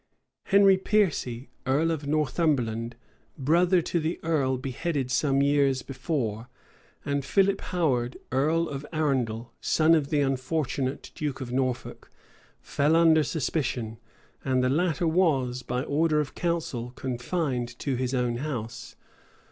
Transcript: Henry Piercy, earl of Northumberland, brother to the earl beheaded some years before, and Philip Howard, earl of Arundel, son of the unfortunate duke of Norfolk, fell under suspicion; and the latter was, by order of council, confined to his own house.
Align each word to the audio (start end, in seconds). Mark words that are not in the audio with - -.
Henry 0.45 0.77
Piercy, 0.77 1.51
earl 1.67 1.91
of 1.91 2.07
Northumberland, 2.07 2.95
brother 3.37 3.83
to 3.83 3.99
the 3.99 4.19
earl 4.23 4.57
beheaded 4.57 5.11
some 5.11 5.43
years 5.43 5.83
before, 5.83 6.47
and 7.05 7.23
Philip 7.23 7.61
Howard, 7.61 8.17
earl 8.31 8.67
of 8.67 8.83
Arundel, 8.91 9.53
son 9.61 9.93
of 9.93 10.09
the 10.09 10.21
unfortunate 10.21 11.11
duke 11.13 11.39
of 11.39 11.51
Norfolk, 11.51 12.09
fell 12.61 12.95
under 12.95 13.21
suspicion; 13.23 13.99
and 14.43 14.63
the 14.63 14.69
latter 14.69 15.07
was, 15.07 15.61
by 15.61 15.83
order 15.83 16.19
of 16.19 16.33
council, 16.33 16.93
confined 16.95 17.77
to 17.77 17.93
his 17.95 18.15
own 18.15 18.37
house. 18.37 18.95